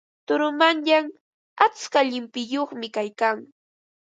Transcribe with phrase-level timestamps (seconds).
[0.25, 1.05] Turumanyay
[1.65, 3.37] atska llimpiyuqmi kaykan.